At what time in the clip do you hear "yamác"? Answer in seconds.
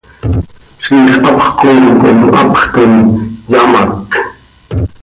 3.53-4.11